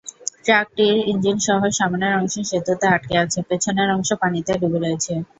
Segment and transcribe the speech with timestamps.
[0.45, 5.13] ট্রাকটির ইঞ্জিনসহ সামনের অংশ সেতুতে আটকে আছে, পেছনের অংশ পানিতে ডুবে রয়েছে।